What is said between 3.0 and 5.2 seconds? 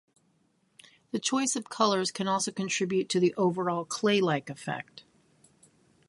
to the overall clay-like effect.